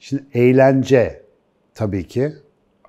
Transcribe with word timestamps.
Şimdi 0.00 0.24
eğlence 0.34 1.22
tabii 1.74 2.06
ki 2.06 2.32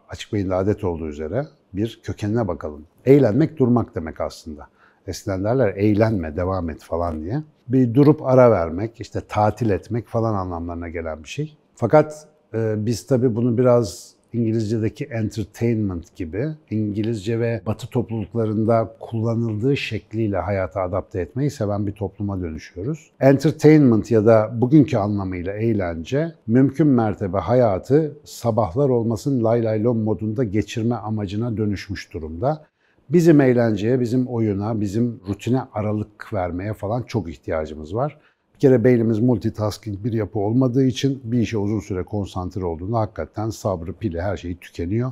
açık 0.09 0.33
beyinli 0.33 0.55
adet 0.55 0.83
olduğu 0.83 1.07
üzere 1.07 1.47
bir 1.73 1.99
kökenine 2.03 2.47
bakalım. 2.47 2.85
Eğlenmek 3.05 3.57
durmak 3.59 3.95
demek 3.95 4.21
aslında. 4.21 4.67
Eskiden 5.07 5.43
derler 5.43 5.67
eğlenme, 5.67 6.35
devam 6.35 6.69
et 6.69 6.83
falan 6.83 7.23
diye. 7.23 7.43
Bir 7.67 7.93
durup 7.93 8.25
ara 8.25 8.51
vermek, 8.51 9.01
işte 9.01 9.21
tatil 9.27 9.69
etmek 9.69 10.07
falan 10.07 10.33
anlamlarına 10.33 10.89
gelen 10.89 11.23
bir 11.23 11.29
şey. 11.29 11.57
Fakat 11.75 12.27
e, 12.53 12.85
biz 12.85 13.07
tabii 13.07 13.35
bunu 13.35 13.57
biraz 13.57 14.16
İngilizce'deki 14.33 15.05
entertainment 15.05 16.15
gibi 16.15 16.47
İngilizce 16.69 17.39
ve 17.39 17.61
Batı 17.65 17.87
topluluklarında 17.87 18.95
kullanıldığı 18.99 19.77
şekliyle 19.77 20.37
hayata 20.37 20.81
adapte 20.81 21.21
etmeyi 21.21 21.51
seven 21.51 21.87
bir 21.87 21.91
topluma 21.91 22.41
dönüşüyoruz. 22.41 23.11
Entertainment 23.19 24.11
ya 24.11 24.25
da 24.25 24.51
bugünkü 24.53 24.97
anlamıyla 24.97 25.53
eğlence 25.53 26.33
mümkün 26.47 26.87
mertebe 26.87 27.37
hayatı 27.37 28.17
sabahlar 28.23 28.89
olmasın 28.89 29.43
lay 29.43 29.63
lay 29.63 29.83
lom 29.83 29.97
modunda 29.97 30.43
geçirme 30.43 30.95
amacına 30.95 31.57
dönüşmüş 31.57 32.13
durumda. 32.13 32.65
Bizim 33.09 33.41
eğlenceye, 33.41 33.99
bizim 33.99 34.27
oyuna, 34.27 34.81
bizim 34.81 35.21
rutine 35.27 35.61
aralık 35.73 36.33
vermeye 36.33 36.73
falan 36.73 37.03
çok 37.03 37.29
ihtiyacımız 37.29 37.95
var. 37.95 38.17
Bir 38.57 38.61
kere 38.61 38.83
beynimiz 38.83 39.19
multitasking 39.19 40.03
bir 40.03 40.13
yapı 40.13 40.39
olmadığı 40.39 40.85
için 40.85 41.21
bir 41.23 41.39
işe 41.39 41.57
uzun 41.57 41.79
süre 41.79 42.03
konsantre 42.03 42.65
olduğunda 42.65 42.99
hakikaten 42.99 43.49
sabrı, 43.49 43.93
pili, 43.93 44.21
her 44.21 44.37
şeyi 44.37 44.57
tükeniyor. 44.57 45.11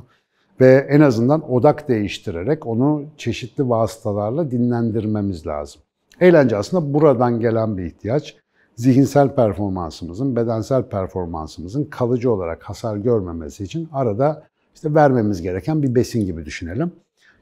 Ve 0.60 0.86
en 0.90 1.00
azından 1.00 1.50
odak 1.52 1.88
değiştirerek 1.88 2.66
onu 2.66 3.04
çeşitli 3.16 3.68
vasıtalarla 3.68 4.50
dinlendirmemiz 4.50 5.46
lazım. 5.46 5.82
Eğlence 6.20 6.56
aslında 6.56 6.94
buradan 6.94 7.40
gelen 7.40 7.78
bir 7.78 7.84
ihtiyaç. 7.84 8.36
Zihinsel 8.76 9.34
performansımızın, 9.34 10.36
bedensel 10.36 10.82
performansımızın 10.82 11.84
kalıcı 11.84 12.32
olarak 12.32 12.62
hasar 12.62 12.96
görmemesi 12.96 13.64
için 13.64 13.88
arada 13.92 14.42
işte 14.74 14.94
vermemiz 14.94 15.42
gereken 15.42 15.82
bir 15.82 15.94
besin 15.94 16.26
gibi 16.26 16.44
düşünelim. 16.44 16.92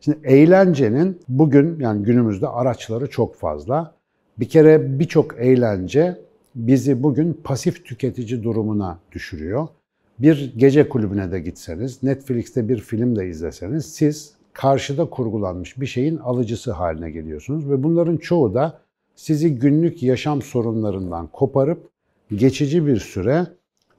Şimdi 0.01 0.19
eğlencenin 0.25 1.21
bugün 1.29 1.81
yani 1.81 2.03
günümüzde 2.03 2.49
araçları 2.49 3.11
çok 3.11 3.37
fazla. 3.37 3.95
Bir 4.39 4.49
kere 4.49 4.99
birçok 4.99 5.39
eğlence 5.39 6.19
bizi 6.55 7.03
bugün 7.03 7.41
pasif 7.45 7.85
tüketici 7.85 8.43
durumuna 8.43 8.99
düşürüyor. 9.13 9.69
Bir 10.19 10.55
gece 10.57 10.89
kulübüne 10.89 11.33
de 11.33 11.41
gitseniz, 11.41 12.03
Netflix'te 12.03 12.69
bir 12.69 12.79
film 12.79 13.17
de 13.17 13.29
izleseniz 13.29 13.87
siz 13.87 14.35
karşıda 14.53 15.05
kurgulanmış 15.05 15.81
bir 15.81 15.87
şeyin 15.87 16.17
alıcısı 16.17 16.73
haline 16.73 17.11
geliyorsunuz 17.11 17.71
ve 17.71 17.83
bunların 17.83 18.17
çoğu 18.17 18.55
da 18.55 18.81
sizi 19.17 19.55
günlük 19.55 20.03
yaşam 20.03 20.43
sorunlarından 20.43 21.27
koparıp 21.27 21.89
geçici 22.31 22.87
bir 22.87 22.97
süre 22.97 23.47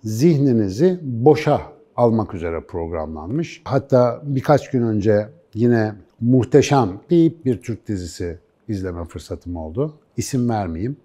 zihninizi 0.03 0.99
boşa 1.01 1.61
almak 1.95 2.33
üzere 2.33 2.61
programlanmış. 2.61 3.61
Hatta 3.65 4.21
birkaç 4.23 4.71
gün 4.71 4.81
önce 4.81 5.27
yine 5.53 5.93
muhteşem 6.21 6.99
deyip 7.09 7.45
bir 7.45 7.61
Türk 7.61 7.87
dizisi 7.87 8.39
izleme 8.67 9.05
fırsatım 9.05 9.55
oldu. 9.55 9.93
İsim 10.17 10.49
vermeyeyim. 10.49 10.97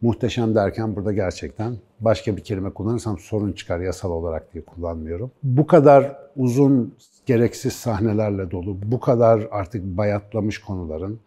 Muhteşem 0.00 0.54
derken 0.54 0.96
burada 0.96 1.12
gerçekten 1.12 1.76
başka 2.00 2.36
bir 2.36 2.44
kelime 2.44 2.70
kullanırsam 2.70 3.18
sorun 3.18 3.52
çıkar 3.52 3.80
yasal 3.80 4.10
olarak 4.10 4.54
diye 4.54 4.64
kullanmıyorum. 4.64 5.30
Bu 5.42 5.66
kadar 5.66 6.16
uzun 6.36 6.94
gereksiz 7.26 7.72
sahnelerle 7.72 8.50
dolu, 8.50 8.78
bu 8.82 9.00
kadar 9.00 9.48
artık 9.50 9.84
bayatlamış 9.84 10.58
konuların 10.58 11.20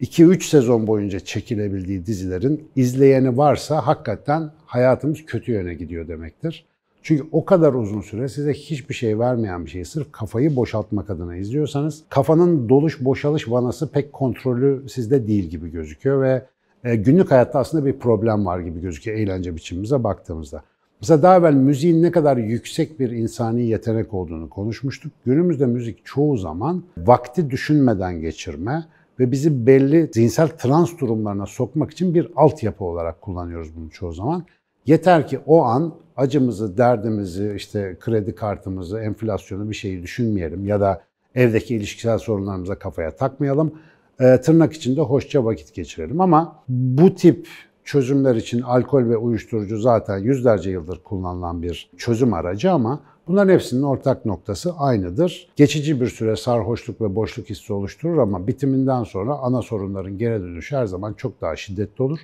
2-3 0.00 0.42
sezon 0.42 0.86
boyunca 0.86 1.20
çekilebildiği 1.20 2.06
dizilerin 2.06 2.68
izleyeni 2.76 3.36
varsa 3.36 3.86
hakikaten 3.86 4.50
hayatımız 4.66 5.24
kötü 5.26 5.52
yöne 5.52 5.74
gidiyor 5.74 6.08
demektir. 6.08 6.66
Çünkü 7.04 7.24
o 7.32 7.44
kadar 7.44 7.74
uzun 7.74 8.00
süre 8.00 8.28
size 8.28 8.52
hiçbir 8.52 8.94
şey 8.94 9.18
vermeyen 9.18 9.64
bir 9.64 9.70
şeyi 9.70 9.84
sırf 9.84 10.12
kafayı 10.12 10.56
boşaltmak 10.56 11.10
adına 11.10 11.36
izliyorsanız 11.36 12.04
kafanın 12.08 12.68
doluş 12.68 13.04
boşalış 13.04 13.50
vanası 13.50 13.90
pek 13.90 14.12
kontrolü 14.12 14.88
sizde 14.88 15.26
değil 15.26 15.44
gibi 15.44 15.70
gözüküyor 15.70 16.22
ve 16.22 16.46
e, 16.84 16.96
günlük 16.96 17.30
hayatta 17.30 17.58
aslında 17.58 17.86
bir 17.86 17.92
problem 17.92 18.46
var 18.46 18.60
gibi 18.60 18.80
gözüküyor 18.80 19.18
eğlence 19.18 19.56
biçimimize 19.56 20.04
baktığımızda. 20.04 20.62
Mesela 21.00 21.22
daha 21.22 21.36
evvel 21.36 21.54
müziğin 21.54 22.02
ne 22.02 22.10
kadar 22.10 22.36
yüksek 22.36 23.00
bir 23.00 23.10
insani 23.10 23.62
yetenek 23.66 24.14
olduğunu 24.14 24.50
konuşmuştuk. 24.50 25.12
Günümüzde 25.26 25.66
müzik 25.66 26.04
çoğu 26.04 26.36
zaman 26.36 26.82
vakti 26.98 27.50
düşünmeden 27.50 28.20
geçirme 28.20 28.84
ve 29.20 29.32
bizi 29.32 29.66
belli 29.66 30.10
zihinsel 30.14 30.48
trans 30.48 30.98
durumlarına 30.98 31.46
sokmak 31.46 31.90
için 31.90 32.14
bir 32.14 32.28
altyapı 32.36 32.84
olarak 32.84 33.22
kullanıyoruz 33.22 33.76
bunu 33.76 33.90
çoğu 33.90 34.12
zaman. 34.12 34.44
Yeter 34.86 35.28
ki 35.28 35.38
o 35.46 35.62
an 35.62 35.94
acımızı, 36.16 36.78
derdimizi, 36.78 37.52
işte 37.56 37.96
kredi 38.00 38.34
kartımızı, 38.34 39.00
enflasyonu 39.00 39.70
bir 39.70 39.74
şeyi 39.74 40.02
düşünmeyelim 40.02 40.66
ya 40.66 40.80
da 40.80 41.02
evdeki 41.34 41.76
ilişkisel 41.76 42.18
sorunlarımıza 42.18 42.78
kafaya 42.78 43.16
takmayalım. 43.16 43.74
E, 44.20 44.40
tırnak 44.40 44.72
içinde 44.72 45.00
hoşça 45.00 45.44
vakit 45.44 45.74
geçirelim 45.74 46.20
ama 46.20 46.62
bu 46.68 47.14
tip 47.14 47.48
çözümler 47.84 48.34
için 48.36 48.60
alkol 48.60 49.08
ve 49.08 49.16
uyuşturucu 49.16 49.78
zaten 49.78 50.18
yüzlerce 50.18 50.70
yıldır 50.70 51.02
kullanılan 51.04 51.62
bir 51.62 51.90
çözüm 51.96 52.34
aracı 52.34 52.72
ama 52.72 53.00
bunların 53.28 53.52
hepsinin 53.52 53.82
ortak 53.82 54.24
noktası 54.24 54.72
aynıdır. 54.78 55.48
Geçici 55.56 56.00
bir 56.00 56.06
süre 56.06 56.36
sarhoşluk 56.36 57.00
ve 57.00 57.14
boşluk 57.14 57.50
hissi 57.50 57.72
oluşturur 57.72 58.18
ama 58.18 58.46
bitiminden 58.46 59.04
sonra 59.04 59.34
ana 59.34 59.62
sorunların 59.62 60.18
geri 60.18 60.42
dönüşü 60.42 60.76
her 60.76 60.86
zaman 60.86 61.12
çok 61.12 61.40
daha 61.40 61.56
şiddetli 61.56 62.02
olur. 62.02 62.18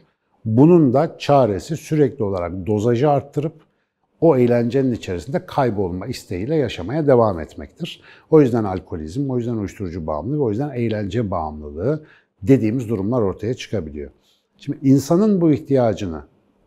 Bunun 0.45 0.93
da 0.93 1.19
çaresi 1.19 1.77
sürekli 1.77 2.25
olarak 2.25 2.67
dozajı 2.67 3.11
arttırıp 3.11 3.53
o 4.21 4.37
eğlencenin 4.37 4.93
içerisinde 4.93 5.47
kaybolma 5.47 6.06
isteğiyle 6.06 6.56
yaşamaya 6.56 7.06
devam 7.06 7.41
etmektir. 7.41 8.01
O 8.31 8.41
yüzden 8.41 8.65
alkolizm, 8.65 9.31
o 9.31 9.39
yüzden 9.39 9.56
uyuşturucu 9.56 10.06
bağımlılığı, 10.06 10.43
o 10.43 10.50
yüzden 10.50 10.71
eğlence 10.71 11.31
bağımlılığı 11.31 12.05
dediğimiz 12.43 12.89
durumlar 12.89 13.23
ortaya 13.23 13.55
çıkabiliyor. 13.55 14.11
Şimdi 14.56 14.79
insanın 14.83 15.41
bu 15.41 15.53
ihtiyacını 15.53 16.23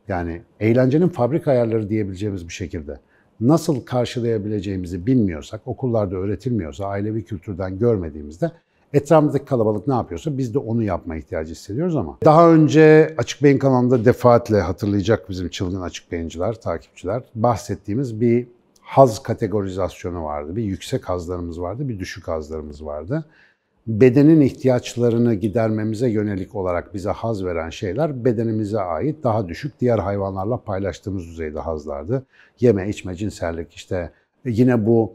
yani 0.07 0.41
eğlencenin 0.59 1.07
fabrika 1.07 1.51
ayarları 1.51 1.89
diyebileceğimiz 1.89 2.47
bir 2.47 2.53
şekilde 2.53 2.99
nasıl 3.39 3.81
karşılayabileceğimizi 3.81 5.05
bilmiyorsak, 5.05 5.61
okullarda 5.65 6.15
öğretilmiyorsa, 6.15 6.85
ailevi 6.85 7.25
kültürden 7.25 7.79
görmediğimizde 7.79 8.51
Etrafımızdaki 8.93 9.45
kalabalık 9.45 9.87
ne 9.87 9.93
yapıyorsa 9.93 10.37
biz 10.37 10.53
de 10.53 10.59
onu 10.59 10.83
yapma 10.83 11.15
ihtiyacı 11.15 11.51
hissediyoruz 11.51 11.95
ama. 11.95 12.17
Daha 12.25 12.51
önce 12.51 13.15
Açık 13.17 13.43
Beyin 13.43 13.57
kanalında 13.57 14.05
defaatle 14.05 14.61
hatırlayacak 14.61 15.29
bizim 15.29 15.49
çılgın 15.49 15.81
açık 15.81 16.11
beyinciler, 16.11 16.61
takipçiler. 16.61 17.23
Bahsettiğimiz 17.35 18.21
bir 18.21 18.47
haz 18.81 19.23
kategorizasyonu 19.23 20.23
vardı. 20.23 20.55
Bir 20.55 20.63
yüksek 20.63 21.09
hazlarımız 21.09 21.61
vardı, 21.61 21.89
bir 21.89 21.99
düşük 21.99 22.27
hazlarımız 22.27 22.85
vardı. 22.85 23.25
Bedenin 23.87 24.41
ihtiyaçlarını 24.41 25.33
gidermemize 25.33 26.09
yönelik 26.09 26.55
olarak 26.55 26.93
bize 26.93 27.09
haz 27.09 27.45
veren 27.45 27.69
şeyler 27.69 28.25
bedenimize 28.25 28.79
ait 28.79 29.23
daha 29.23 29.47
düşük 29.47 29.79
diğer 29.79 29.99
hayvanlarla 29.99 30.57
paylaştığımız 30.57 31.27
düzeyde 31.27 31.59
hazlardı. 31.59 32.25
Yeme, 32.59 32.89
içme, 32.89 33.15
cinsellik 33.15 33.73
işte 33.73 34.11
yine 34.45 34.85
bu 34.85 35.13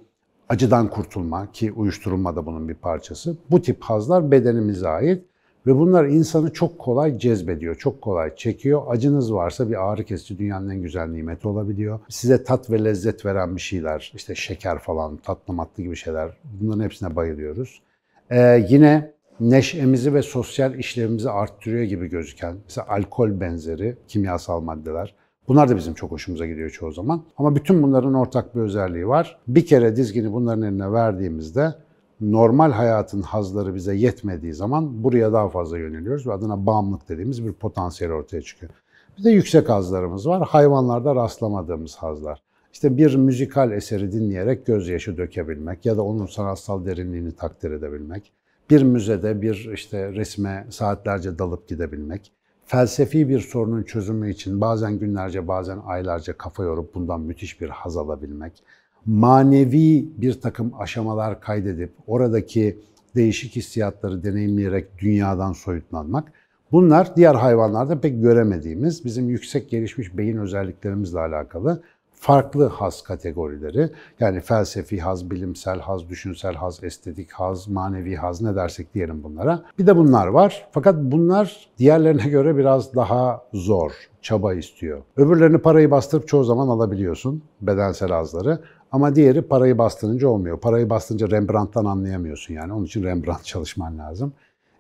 acıdan 0.49 0.91
kurtulma 0.91 1.53
ki 1.53 1.73
uyuşturulma 1.73 2.37
da 2.37 2.47
bunun 2.47 2.69
bir 2.69 2.75
parçası. 2.75 3.37
Bu 3.51 3.63
tip 3.63 3.83
hazlar 3.83 4.31
bedenimize 4.31 4.89
ait 4.89 5.25
ve 5.67 5.77
bunlar 5.77 6.05
insanı 6.05 6.53
çok 6.53 6.79
kolay 6.79 7.19
cezbediyor, 7.19 7.75
çok 7.75 8.03
kolay 8.03 8.37
çekiyor. 8.37 8.83
Acınız 8.89 9.35
varsa 9.35 9.71
bir 9.71 9.91
ağrı 9.91 10.05
kesici 10.05 10.39
dünyanın 10.39 10.71
en 10.71 10.83
güzel 10.83 11.09
nimeti 11.09 11.49
olabiliyor. 11.49 12.01
Size 12.09 12.45
tat 12.45 12.71
ve 12.71 12.85
lezzet 12.85 13.27
veren 13.27 13.57
bir 13.57 13.61
şeyler, 13.61 14.13
işte 14.15 14.35
şeker 14.35 14.79
falan, 14.79 15.17
tatlı 15.17 15.55
matlı 15.55 15.83
gibi 15.83 15.97
şeyler 15.97 16.31
bunların 16.61 16.85
hepsine 16.85 17.17
bayılıyoruz. 17.17 17.83
Ee, 18.31 18.67
yine 18.69 19.13
neşemizi 19.41 20.15
ve 20.15 20.23
sosyal 20.23 20.79
işlevimizi 20.79 21.31
arttırıyor 21.31 21.85
gibi 21.85 22.09
gözüken, 22.09 22.57
mesela 22.65 22.87
alkol 22.89 23.41
benzeri 23.41 23.97
kimyasal 24.09 24.61
maddeler 24.61 25.15
Bunlar 25.49 25.69
da 25.69 25.77
bizim 25.77 25.95
çok 25.95 26.11
hoşumuza 26.11 26.47
gidiyor 26.47 26.71
çoğu 26.71 26.93
zaman. 26.93 27.23
Ama 27.37 27.57
bütün 27.57 27.83
bunların 27.83 28.15
ortak 28.15 28.55
bir 28.57 28.61
özelliği 28.61 29.09
var. 29.09 29.39
Bir 29.49 29.67
kere 29.67 29.97
dizgini 29.97 30.33
bunların 30.33 30.63
eline 30.63 30.93
verdiğimizde 30.93 31.75
normal 32.21 32.73
hayatın 32.73 33.23
hazları 33.23 33.75
bize 33.75 33.95
yetmediği 33.95 34.55
zaman 34.55 35.05
buraya 35.05 35.33
daha 35.33 35.49
fazla 35.49 35.79
yöneliyoruz 35.79 36.27
ve 36.27 36.33
adına 36.33 36.67
bağımlılık 36.67 37.09
dediğimiz 37.09 37.47
bir 37.47 37.53
potansiyel 37.53 38.13
ortaya 38.13 38.43
çıkıyor. 38.43 38.73
Bir 39.19 39.25
de 39.25 39.31
yüksek 39.31 39.69
hazlarımız 39.69 40.29
var. 40.29 40.49
Hayvanlarda 40.49 41.15
rastlamadığımız 41.15 41.97
hazlar. 41.97 42.43
İşte 42.73 42.97
bir 42.97 43.17
müzikal 43.17 43.73
eseri 43.73 44.13
dinleyerek 44.13 44.67
gözyaşı 44.67 45.17
dökebilmek 45.17 45.87
ya 45.87 45.97
da 45.97 46.03
onun 46.03 46.27
sanatsal 46.27 46.87
derinliğini 46.87 47.33
takdir 47.33 47.71
edebilmek. 47.71 48.33
Bir 48.71 48.83
müzede 48.83 49.43
bir 49.43 49.71
işte 49.75 50.13
resme 50.13 50.67
saatlerce 50.71 51.39
dalıp 51.39 51.69
gidebilmek 51.69 52.33
felsefi 52.69 53.29
bir 53.29 53.41
sorunun 53.41 53.83
çözümü 53.83 54.31
için 54.31 54.61
bazen 54.61 54.99
günlerce 54.99 55.49
bazen 55.49 55.79
aylarca 55.87 56.37
kafa 56.37 56.63
yorup 56.63 56.95
bundan 56.95 57.21
müthiş 57.21 57.61
bir 57.61 57.69
haz 57.69 57.97
alabilmek, 57.97 58.63
manevi 59.07 60.09
bir 60.17 60.41
takım 60.41 60.73
aşamalar 60.81 61.41
kaydedip 61.41 61.93
oradaki 62.07 62.79
değişik 63.17 63.57
hissiyatları 63.57 64.25
deneyimleyerek 64.25 64.99
dünyadan 64.99 65.53
soyutlanmak, 65.53 66.33
Bunlar 66.73 67.17
diğer 67.17 67.35
hayvanlarda 67.35 68.01
pek 68.01 68.23
göremediğimiz 68.23 69.05
bizim 69.05 69.29
yüksek 69.29 69.71
gelişmiş 69.71 70.17
beyin 70.17 70.37
özelliklerimizle 70.37 71.21
alakalı 71.21 71.83
farklı 72.21 72.67
haz 72.67 73.03
kategorileri. 73.03 73.91
Yani 74.21 74.41
felsefi 74.41 75.01
haz, 75.01 75.31
bilimsel 75.31 75.81
haz, 75.81 76.09
düşünsel 76.09 76.55
haz, 76.55 76.85
estetik 76.85 77.33
haz, 77.33 77.69
manevi 77.69 78.17
haz 78.17 78.43
ne 78.43 78.57
dersek 78.57 78.95
diyelim 78.95 79.23
bunlara. 79.23 79.63
Bir 79.79 79.87
de 79.87 79.97
bunlar 79.97 80.27
var. 80.27 80.69
Fakat 80.73 80.97
bunlar 80.99 81.69
diğerlerine 81.79 82.29
göre 82.29 82.57
biraz 82.57 82.95
daha 82.95 83.43
zor, 83.53 83.93
çaba 84.23 84.55
istiyor. 84.55 85.03
Öbürlerini 85.17 85.59
parayı 85.59 85.91
bastırıp 85.91 86.29
çoğu 86.29 86.45
zaman 86.45 86.69
alabiliyorsun 86.69 87.43
bedensel 87.61 88.11
hazları. 88.11 88.61
Ama 88.93 89.15
diğeri 89.15 89.43
parayı 89.43 89.79
bastırınca 89.79 90.29
olmuyor. 90.29 90.61
Parayı 90.61 90.91
bastırınca 90.91 91.31
Rembrandt'tan 91.31 91.85
anlayamıyorsun 91.85 92.55
yani. 92.55 92.73
Onun 92.73 92.85
için 92.85 93.05
Rembrandt 93.05 93.45
çalışman 93.45 93.99
lazım. 93.99 94.33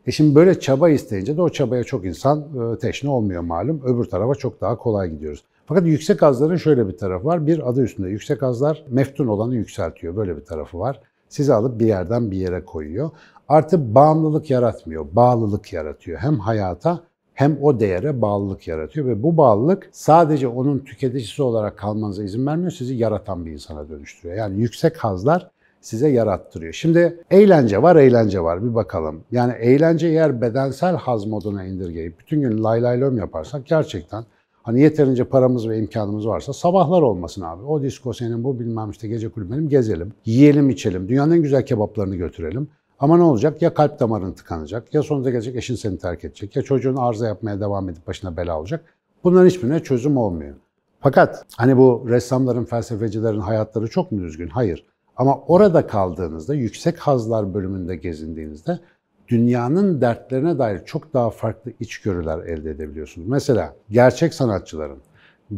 E 0.06 0.10
şimdi 0.10 0.34
böyle 0.34 0.60
çaba 0.60 0.90
isteyince 0.90 1.36
de 1.36 1.42
o 1.42 1.48
çabaya 1.48 1.84
çok 1.84 2.04
insan 2.04 2.38
e, 2.40 2.78
teşne 2.78 3.10
olmuyor 3.10 3.42
malum. 3.42 3.82
Öbür 3.84 4.04
tarafa 4.04 4.34
çok 4.34 4.60
daha 4.60 4.76
kolay 4.76 5.10
gidiyoruz. 5.10 5.44
Fakat 5.68 5.86
yüksek 5.86 6.22
hazların 6.22 6.56
şöyle 6.56 6.88
bir 6.88 6.96
tarafı 6.96 7.24
var. 7.24 7.46
Bir 7.46 7.68
adı 7.68 7.82
üstünde 7.82 8.08
yüksek 8.08 8.42
hazlar 8.42 8.84
meftun 8.88 9.26
olanı 9.26 9.54
yükseltiyor. 9.54 10.16
Böyle 10.16 10.36
bir 10.36 10.44
tarafı 10.44 10.78
var. 10.78 11.00
Sizi 11.28 11.54
alıp 11.54 11.80
bir 11.80 11.86
yerden 11.86 12.30
bir 12.30 12.36
yere 12.36 12.64
koyuyor. 12.64 13.10
Artı 13.48 13.94
bağımlılık 13.94 14.50
yaratmıyor, 14.50 15.06
bağlılık 15.12 15.72
yaratıyor. 15.72 16.18
Hem 16.18 16.38
hayata 16.38 17.00
hem 17.34 17.58
o 17.62 17.80
değere 17.80 18.22
bağlılık 18.22 18.68
yaratıyor 18.68 19.06
ve 19.06 19.22
bu 19.22 19.36
bağlılık 19.36 19.88
sadece 19.92 20.48
onun 20.48 20.78
tüketicisi 20.78 21.42
olarak 21.42 21.78
kalmanıza 21.78 22.24
izin 22.24 22.46
vermiyor, 22.46 22.70
sizi 22.70 22.94
yaratan 22.94 23.46
bir 23.46 23.52
insana 23.52 23.88
dönüştürüyor. 23.88 24.38
Yani 24.38 24.60
yüksek 24.60 24.96
hazlar 24.96 25.50
size 25.80 26.08
yarattırıyor. 26.08 26.72
Şimdi 26.72 27.24
eğlence 27.30 27.82
var, 27.82 27.96
eğlence 27.96 28.40
var. 28.40 28.64
Bir 28.64 28.74
bakalım. 28.74 29.20
Yani 29.32 29.52
eğlence 29.52 30.08
eğer 30.08 30.40
bedensel 30.40 30.96
haz 30.96 31.26
moduna 31.26 31.64
indirgeyip 31.64 32.18
bütün 32.18 32.40
gün 32.40 32.64
lay 32.64 32.82
lay 32.82 33.00
lom 33.00 33.16
yaparsak 33.18 33.66
gerçekten 33.66 34.24
Hani 34.68 34.80
yeterince 34.80 35.24
paramız 35.24 35.68
ve 35.68 35.78
imkanımız 35.78 36.26
varsa 36.26 36.52
sabahlar 36.52 37.02
olmasın 37.02 37.42
abi. 37.42 37.62
O 37.62 37.82
disko 37.82 38.12
senin, 38.12 38.44
bu 38.44 38.60
bilmem 38.60 38.90
işte 38.90 39.08
gece 39.08 39.28
kulübü 39.28 39.52
benim 39.52 39.68
gezelim. 39.68 40.12
Yiyelim 40.24 40.70
içelim. 40.70 41.08
Dünyanın 41.08 41.32
en 41.32 41.42
güzel 41.42 41.66
kebaplarını 41.66 42.16
götürelim. 42.16 42.68
Ama 42.98 43.16
ne 43.16 43.22
olacak? 43.22 43.62
Ya 43.62 43.74
kalp 43.74 44.00
damarın 44.00 44.32
tıkanacak, 44.32 44.94
ya 44.94 45.02
sonunda 45.02 45.30
gelecek 45.30 45.56
eşin 45.56 45.74
seni 45.74 45.98
terk 45.98 46.24
edecek, 46.24 46.56
ya 46.56 46.62
çocuğun 46.62 46.96
arıza 46.96 47.26
yapmaya 47.26 47.60
devam 47.60 47.88
edip 47.88 48.06
başına 48.06 48.36
bela 48.36 48.60
olacak. 48.60 48.84
Bunların 49.24 49.46
hiçbirine 49.46 49.80
çözüm 49.80 50.16
olmuyor. 50.16 50.54
Fakat 51.00 51.46
hani 51.56 51.76
bu 51.76 52.04
ressamların, 52.08 52.64
felsefecilerin 52.64 53.40
hayatları 53.40 53.88
çok 53.88 54.12
mu 54.12 54.20
düzgün? 54.20 54.48
Hayır. 54.48 54.86
Ama 55.16 55.38
orada 55.38 55.86
kaldığınızda, 55.86 56.54
yüksek 56.54 56.98
hazlar 56.98 57.54
bölümünde 57.54 57.96
gezindiğinizde 57.96 58.78
dünyanın 59.28 60.00
dertlerine 60.00 60.58
dair 60.58 60.84
çok 60.84 61.14
daha 61.14 61.30
farklı 61.30 61.72
içgörüler 61.80 62.38
elde 62.38 62.70
edebiliyorsunuz. 62.70 63.28
Mesela 63.28 63.74
gerçek 63.90 64.34
sanatçıların, 64.34 64.98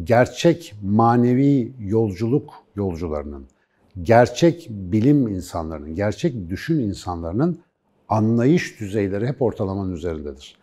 gerçek 0.03 0.75
manevi 0.83 1.73
yolculuk 1.79 2.53
yolcularının, 2.75 3.45
gerçek 4.01 4.67
bilim 4.69 5.27
insanlarının, 5.27 5.95
gerçek 5.95 6.49
düşün 6.49 6.79
insanlarının 6.79 7.59
anlayış 8.09 8.79
düzeyleri 8.79 9.27
hep 9.27 9.41
ortalamanın 9.41 9.95
üzerindedir. 9.95 10.55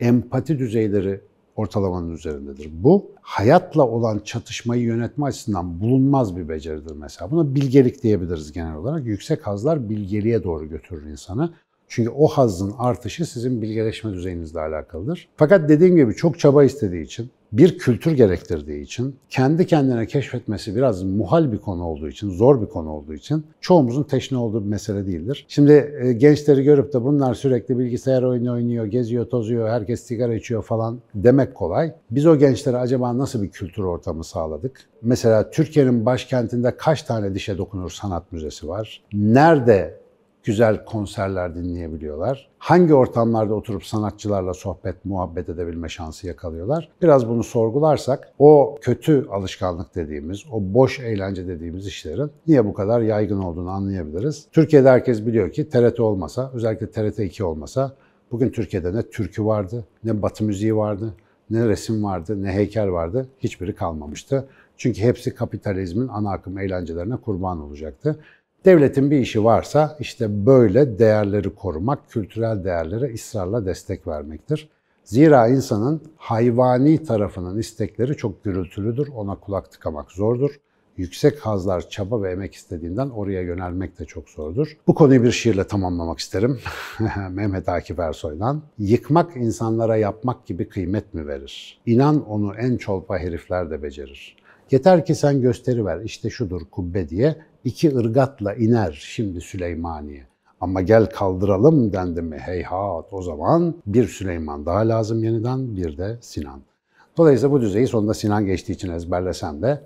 Empati 0.00 0.58
düzeyleri 0.58 1.20
ortalamanın 1.56 2.14
üzerindedir. 2.14 2.70
Bu 2.72 3.10
hayatla 3.20 3.88
olan 3.88 4.18
çatışmayı 4.18 4.82
yönetme 4.82 5.26
açısından 5.26 5.80
bulunmaz 5.80 6.36
bir 6.36 6.48
beceridir 6.48 6.92
mesela. 6.96 7.30
Buna 7.30 7.54
bilgelik 7.54 8.02
diyebiliriz 8.02 8.52
genel 8.52 8.74
olarak. 8.74 9.06
Yüksek 9.06 9.46
hazlar 9.46 9.88
bilgeliğe 9.88 10.44
doğru 10.44 10.68
götürür 10.68 11.06
insanı. 11.06 11.52
Çünkü 11.88 12.10
o 12.10 12.28
hazın 12.28 12.74
artışı 12.78 13.26
sizin 13.26 13.62
bilgeleşme 13.62 14.12
düzeyinizle 14.12 14.60
alakalıdır. 14.60 15.28
Fakat 15.36 15.68
dediğim 15.68 15.96
gibi 15.96 16.14
çok 16.14 16.38
çaba 16.38 16.64
istediği 16.64 17.04
için, 17.04 17.30
bir 17.52 17.78
kültür 17.78 18.12
gerektirdiği 18.12 18.82
için, 18.82 19.16
kendi 19.30 19.66
kendine 19.66 20.06
keşfetmesi 20.06 20.76
biraz 20.76 21.02
muhal 21.02 21.52
bir 21.52 21.58
konu 21.58 21.84
olduğu 21.84 22.08
için, 22.08 22.30
zor 22.30 22.62
bir 22.62 22.66
konu 22.66 22.90
olduğu 22.90 23.14
için 23.14 23.46
çoğumuzun 23.60 24.02
teşne 24.02 24.38
olduğu 24.38 24.64
bir 24.64 24.68
mesele 24.68 25.06
değildir. 25.06 25.46
Şimdi 25.48 25.94
e, 26.02 26.12
gençleri 26.12 26.62
görüp 26.62 26.92
de 26.92 27.02
bunlar 27.02 27.34
sürekli 27.34 27.78
bilgisayar 27.78 28.22
oyunu 28.22 28.52
oynuyor, 28.52 28.84
geziyor, 28.86 29.26
tozuyor, 29.26 29.68
herkes 29.68 30.02
sigara 30.02 30.34
içiyor 30.34 30.62
falan 30.62 30.98
demek 31.14 31.54
kolay. 31.54 31.94
Biz 32.10 32.26
o 32.26 32.38
gençlere 32.38 32.76
acaba 32.76 33.18
nasıl 33.18 33.42
bir 33.42 33.48
kültür 33.48 33.82
ortamı 33.82 34.24
sağladık? 34.24 34.80
Mesela 35.02 35.50
Türkiye'nin 35.50 36.06
başkentinde 36.06 36.76
kaç 36.76 37.02
tane 37.02 37.34
dişe 37.34 37.58
dokunur 37.58 37.90
sanat 37.90 38.32
müzesi 38.32 38.68
var? 38.68 39.02
Nerede 39.12 40.05
güzel 40.46 40.84
konserler 40.84 41.54
dinleyebiliyorlar. 41.54 42.48
Hangi 42.58 42.94
ortamlarda 42.94 43.54
oturup 43.54 43.84
sanatçılarla 43.84 44.54
sohbet, 44.54 45.04
muhabbet 45.04 45.48
edebilme 45.48 45.88
şansı 45.88 46.26
yakalıyorlar? 46.26 46.88
Biraz 47.02 47.28
bunu 47.28 47.44
sorgularsak 47.44 48.32
o 48.38 48.78
kötü 48.80 49.26
alışkanlık 49.30 49.94
dediğimiz, 49.94 50.44
o 50.52 50.60
boş 50.60 51.00
eğlence 51.00 51.48
dediğimiz 51.48 51.86
işlerin 51.86 52.30
niye 52.46 52.64
bu 52.64 52.74
kadar 52.74 53.00
yaygın 53.00 53.38
olduğunu 53.38 53.70
anlayabiliriz. 53.70 54.46
Türkiye'de 54.52 54.88
herkes 54.88 55.26
biliyor 55.26 55.52
ki 55.52 55.68
TRT 55.68 56.00
olmasa, 56.00 56.50
özellikle 56.54 56.90
TRT 56.90 57.18
2 57.18 57.44
olmasa 57.44 57.92
bugün 58.32 58.50
Türkiye'de 58.50 58.94
ne 58.94 59.02
türkü 59.02 59.44
vardı, 59.44 59.84
ne 60.04 60.22
batı 60.22 60.44
müziği 60.44 60.76
vardı, 60.76 61.14
ne 61.50 61.68
resim 61.68 62.04
vardı, 62.04 62.42
ne 62.42 62.52
heykel 62.52 62.90
vardı. 62.90 63.26
Hiçbiri 63.38 63.74
kalmamıştı. 63.74 64.48
Çünkü 64.76 65.02
hepsi 65.02 65.34
kapitalizmin 65.34 66.08
ana 66.08 66.32
akım 66.32 66.58
eğlencelerine 66.58 67.16
kurban 67.16 67.60
olacaktı. 67.60 68.18
Devletin 68.66 69.10
bir 69.10 69.18
işi 69.18 69.44
varsa 69.44 69.96
işte 70.00 70.46
böyle 70.46 70.98
değerleri 70.98 71.54
korumak, 71.54 72.10
kültürel 72.10 72.64
değerlere 72.64 73.14
ısrarla 73.14 73.66
destek 73.66 74.06
vermektir. 74.06 74.68
Zira 75.04 75.48
insanın 75.48 76.02
hayvani 76.16 77.02
tarafının 77.04 77.58
istekleri 77.58 78.16
çok 78.16 78.44
gürültülüdür, 78.44 79.08
ona 79.08 79.34
kulak 79.40 79.72
tıkamak 79.72 80.12
zordur. 80.12 80.50
Yüksek 80.96 81.38
hazlar, 81.38 81.88
çaba 81.88 82.22
ve 82.22 82.32
emek 82.32 82.54
istediğinden 82.54 83.10
oraya 83.10 83.42
yönelmek 83.42 83.98
de 83.98 84.04
çok 84.04 84.28
zordur. 84.28 84.76
Bu 84.86 84.94
konuyu 84.94 85.22
bir 85.22 85.32
şiirle 85.32 85.66
tamamlamak 85.66 86.18
isterim. 86.18 86.60
Mehmet 87.30 87.68
Akif 87.68 87.98
Ersoy'dan. 87.98 88.62
Yıkmak 88.78 89.36
insanlara 89.36 89.96
yapmak 89.96 90.46
gibi 90.46 90.68
kıymet 90.68 91.14
mi 91.14 91.26
verir? 91.26 91.80
İnan 91.86 92.28
onu 92.28 92.54
en 92.54 92.76
çolpa 92.76 93.18
herifler 93.18 93.70
de 93.70 93.82
becerir. 93.82 94.36
Yeter 94.70 95.04
ki 95.04 95.14
sen 95.14 95.40
gösteri 95.40 95.84
ver, 95.84 96.00
işte 96.00 96.30
şudur 96.30 96.62
kubbe 96.70 97.08
diye 97.08 97.36
iki 97.64 97.96
ırgatla 97.96 98.54
iner 98.54 98.98
şimdi 99.02 99.40
Süleymaniye. 99.40 100.26
Ama 100.60 100.82
gel 100.82 101.06
kaldıralım 101.06 101.92
dendi 101.92 102.22
mi 102.22 102.38
heyhat 102.38 103.12
o 103.12 103.22
zaman 103.22 103.74
bir 103.86 104.08
Süleyman 104.08 104.66
daha 104.66 104.88
lazım 104.88 105.24
yeniden 105.24 105.76
bir 105.76 105.98
de 105.98 106.16
Sinan. 106.20 106.60
Dolayısıyla 107.16 107.52
bu 107.52 107.60
düzeyi 107.60 107.86
sonunda 107.86 108.14
Sinan 108.14 108.46
geçtiği 108.46 108.72
için 108.72 108.90
ezberlesem 108.90 109.62
de 109.62 109.80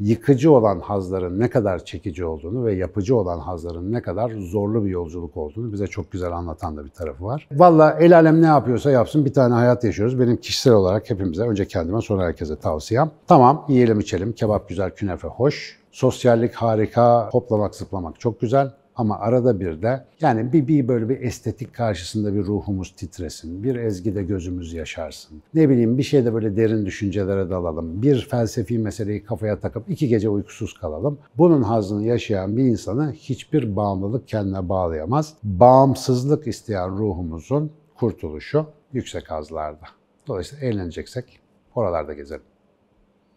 yıkıcı 0.00 0.52
olan 0.52 0.80
hazların 0.80 1.40
ne 1.40 1.50
kadar 1.50 1.84
çekici 1.84 2.24
olduğunu 2.24 2.64
ve 2.64 2.74
yapıcı 2.74 3.16
olan 3.16 3.38
hazların 3.38 3.92
ne 3.92 4.02
kadar 4.02 4.30
zorlu 4.30 4.84
bir 4.84 4.90
yolculuk 4.90 5.36
olduğunu 5.36 5.72
bize 5.72 5.86
çok 5.86 6.12
güzel 6.12 6.32
anlatan 6.32 6.76
da 6.76 6.84
bir 6.84 6.90
tarafı 6.90 7.24
var. 7.24 7.48
Valla 7.52 7.96
el 8.00 8.16
alem 8.16 8.42
ne 8.42 8.46
yapıyorsa 8.46 8.90
yapsın 8.90 9.24
bir 9.24 9.32
tane 9.32 9.54
hayat 9.54 9.84
yaşıyoruz. 9.84 10.20
Benim 10.20 10.36
kişisel 10.36 10.72
olarak 10.72 11.10
hepimize, 11.10 11.42
önce 11.42 11.68
kendime 11.68 12.02
sonra 12.02 12.24
herkese 12.24 12.56
tavsiyem. 12.56 13.10
Tamam 13.26 13.64
yiyelim 13.68 14.00
içelim, 14.00 14.32
kebap 14.32 14.68
güzel, 14.68 14.90
künefe 14.90 15.28
hoş. 15.28 15.78
Sosyallik 15.92 16.54
harika, 16.54 17.28
hoplamak 17.32 17.74
zıplamak 17.74 18.20
çok 18.20 18.40
güzel. 18.40 18.70
Ama 18.96 19.18
arada 19.18 19.60
bir 19.60 19.82
de 19.82 20.04
yani 20.20 20.52
bir, 20.52 20.68
bir 20.68 20.88
böyle 20.88 21.08
bir 21.08 21.20
estetik 21.20 21.74
karşısında 21.74 22.34
bir 22.34 22.44
ruhumuz 22.44 22.94
titresin. 22.96 23.62
Bir 23.62 23.76
ezgide 23.76 24.22
gözümüz 24.22 24.72
yaşarsın. 24.72 25.42
Ne 25.54 25.68
bileyim 25.68 25.98
bir 25.98 26.02
şeyde 26.02 26.34
böyle 26.34 26.56
derin 26.56 26.86
düşüncelere 26.86 27.50
dalalım. 27.50 28.02
Bir 28.02 28.28
felsefi 28.30 28.78
meseleyi 28.78 29.24
kafaya 29.24 29.60
takıp 29.60 29.90
iki 29.90 30.08
gece 30.08 30.28
uykusuz 30.28 30.74
kalalım. 30.74 31.18
Bunun 31.38 31.62
hazını 31.62 32.04
yaşayan 32.04 32.56
bir 32.56 32.64
insanı 32.64 33.12
hiçbir 33.12 33.76
bağımlılık 33.76 34.28
kendine 34.28 34.68
bağlayamaz. 34.68 35.34
Bağımsızlık 35.42 36.46
isteyen 36.46 36.98
ruhumuzun 36.98 37.70
kurtuluşu 37.94 38.66
yüksek 38.92 39.30
hazlarda. 39.30 39.86
Dolayısıyla 40.26 40.66
eğleneceksek 40.66 41.40
oralarda 41.74 42.12
gezelim. 42.12 42.42